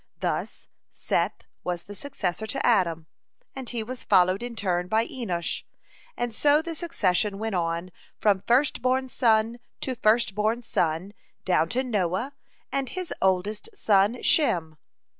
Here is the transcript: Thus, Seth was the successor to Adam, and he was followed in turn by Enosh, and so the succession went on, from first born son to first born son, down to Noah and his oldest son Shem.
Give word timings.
Thus, 0.19 0.67
Seth 0.91 1.43
was 1.63 1.83
the 1.83 1.93
successor 1.93 2.47
to 2.47 2.65
Adam, 2.65 3.05
and 3.55 3.69
he 3.69 3.83
was 3.83 4.03
followed 4.03 4.41
in 4.41 4.55
turn 4.55 4.87
by 4.87 5.05
Enosh, 5.05 5.61
and 6.17 6.33
so 6.33 6.59
the 6.59 6.73
succession 6.73 7.37
went 7.37 7.53
on, 7.53 7.91
from 8.17 8.41
first 8.47 8.81
born 8.81 9.09
son 9.09 9.59
to 9.81 9.93
first 9.93 10.33
born 10.33 10.63
son, 10.63 11.13
down 11.45 11.69
to 11.69 11.83
Noah 11.83 12.33
and 12.71 12.89
his 12.89 13.13
oldest 13.21 13.69
son 13.75 14.23
Shem. 14.23 14.75